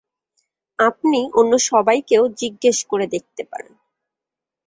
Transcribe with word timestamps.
আপনি 0.79 1.19
অন্য 1.33 1.53
সবাইকেও 1.69 2.23
জিজ্ঞেস 2.41 2.77
করে 2.85 3.05
দেখতে 3.07 3.43
পারেন। 3.43 3.73